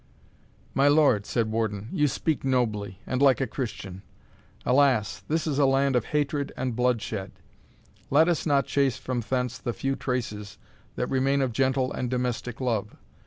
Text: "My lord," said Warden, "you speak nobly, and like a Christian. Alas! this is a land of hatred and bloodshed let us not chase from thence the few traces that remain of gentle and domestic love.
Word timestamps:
"My 0.73 0.87
lord," 0.87 1.27
said 1.27 1.51
Warden, 1.51 1.89
"you 1.91 2.07
speak 2.07 2.43
nobly, 2.43 2.97
and 3.05 3.21
like 3.21 3.39
a 3.39 3.45
Christian. 3.45 4.01
Alas! 4.65 5.19
this 5.27 5.45
is 5.45 5.59
a 5.59 5.67
land 5.67 5.95
of 5.95 6.05
hatred 6.05 6.51
and 6.57 6.75
bloodshed 6.75 7.31
let 8.09 8.27
us 8.27 8.47
not 8.47 8.65
chase 8.65 8.97
from 8.97 9.19
thence 9.21 9.59
the 9.59 9.73
few 9.73 9.95
traces 9.95 10.57
that 10.95 11.05
remain 11.05 11.39
of 11.39 11.51
gentle 11.53 11.93
and 11.93 12.09
domestic 12.09 12.59
love. 12.59 12.95